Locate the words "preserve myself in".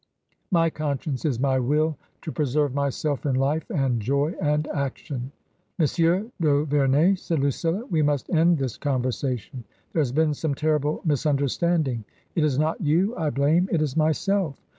2.31-3.35